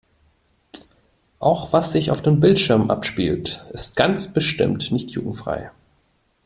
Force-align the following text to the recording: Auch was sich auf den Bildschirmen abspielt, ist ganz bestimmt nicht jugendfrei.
Auch 1.37 1.73
was 1.73 1.91
sich 1.91 2.09
auf 2.09 2.23
den 2.23 2.39
Bildschirmen 2.39 2.89
abspielt, 2.89 3.63
ist 3.71 3.95
ganz 3.95 4.33
bestimmt 4.33 4.91
nicht 4.91 5.11
jugendfrei. 5.11 5.69